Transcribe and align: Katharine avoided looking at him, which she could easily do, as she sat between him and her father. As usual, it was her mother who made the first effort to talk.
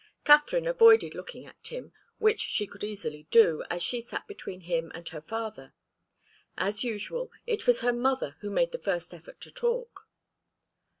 Katharine 0.23 0.65
avoided 0.65 1.13
looking 1.13 1.45
at 1.45 1.67
him, 1.67 1.93
which 2.17 2.41
she 2.41 2.65
could 2.65 2.83
easily 2.83 3.27
do, 3.29 3.63
as 3.69 3.83
she 3.83 4.01
sat 4.01 4.27
between 4.27 4.61
him 4.61 4.91
and 4.95 5.07
her 5.09 5.21
father. 5.21 5.75
As 6.57 6.83
usual, 6.83 7.31
it 7.45 7.67
was 7.67 7.81
her 7.81 7.93
mother 7.93 8.35
who 8.39 8.49
made 8.49 8.71
the 8.71 8.79
first 8.79 9.13
effort 9.13 9.39
to 9.41 9.51
talk. 9.51 10.07